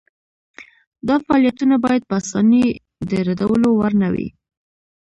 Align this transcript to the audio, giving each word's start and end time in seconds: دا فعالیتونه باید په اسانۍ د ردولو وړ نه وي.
دا 1.07 1.15
فعالیتونه 1.25 1.75
باید 1.85 2.03
په 2.09 2.15
اسانۍ 2.21 2.65
د 3.09 3.11
ردولو 3.27 3.69
وړ 3.75 3.91
نه 4.01 4.07
وي. 4.13 4.27